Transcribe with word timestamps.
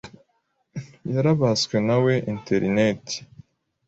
yarabaswe 1.13 1.77
nawe 1.87 2.13
interineti. 2.31 3.15